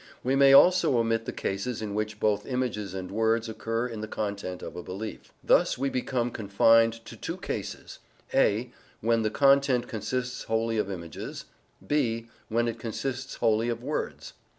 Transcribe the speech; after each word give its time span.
We 0.23 0.35
may 0.35 0.51
also 0.51 0.97
omit 0.97 1.25
the 1.25 1.31
cases 1.31 1.79
in 1.79 1.93
which 1.93 2.19
both 2.19 2.47
images 2.47 2.95
and 2.95 3.11
words 3.11 3.47
occur 3.47 3.85
in 3.87 4.01
the 4.01 4.07
content 4.07 4.63
of 4.63 4.75
a 4.75 4.81
belief. 4.81 5.31
Thus 5.43 5.77
we 5.77 5.91
become 5.91 6.31
confined 6.31 6.93
to 7.05 7.15
two 7.15 7.37
cases: 7.37 7.99
(a) 8.33 8.71
when 9.01 9.21
the 9.21 9.29
content 9.29 9.87
consists 9.87 10.45
wholly 10.45 10.79
of 10.79 10.89
images, 10.89 11.45
(b) 11.85 12.29
when 12.49 12.67
it 12.67 12.79
consists 12.79 13.35
wholly 13.35 13.69
of 13.69 13.83
words. 13.83 14.33